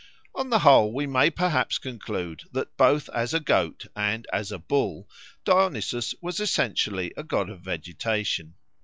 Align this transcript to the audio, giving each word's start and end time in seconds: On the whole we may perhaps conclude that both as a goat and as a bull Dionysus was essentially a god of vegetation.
On 0.33 0.49
the 0.49 0.57
whole 0.57 0.91
we 0.91 1.05
may 1.05 1.29
perhaps 1.29 1.77
conclude 1.77 2.41
that 2.53 2.75
both 2.75 3.07
as 3.09 3.35
a 3.35 3.39
goat 3.39 3.85
and 3.95 4.25
as 4.33 4.51
a 4.51 4.57
bull 4.57 5.07
Dionysus 5.45 6.15
was 6.23 6.39
essentially 6.39 7.13
a 7.15 7.23
god 7.23 7.51
of 7.51 7.59
vegetation. 7.61 8.55